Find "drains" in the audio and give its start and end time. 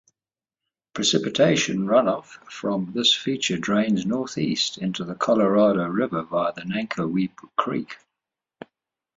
3.59-4.03